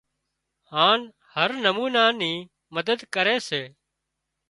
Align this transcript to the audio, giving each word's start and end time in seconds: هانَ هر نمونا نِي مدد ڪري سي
هانَ 0.71 0.99
هر 1.33 1.49
نمونا 1.65 2.05
نِي 2.19 2.33
مدد 2.75 2.99
ڪري 3.13 3.37
سي 3.47 3.61